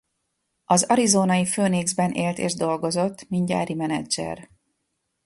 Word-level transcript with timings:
Az 0.65 0.83
arizonai 0.83 1.43
Phoenixben 1.43 2.11
élt 2.11 2.37
és 2.37 2.53
dolgozott 2.53 3.29
mint 3.29 3.47
gyári 3.47 3.73
menedzser. 3.73 4.49